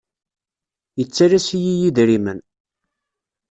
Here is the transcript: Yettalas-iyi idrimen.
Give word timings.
Yettalas-iyi 0.97 1.73
idrimen. 1.87 2.39